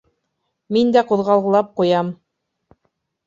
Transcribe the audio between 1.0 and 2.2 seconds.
ҡуҙғалғылап ҡуям.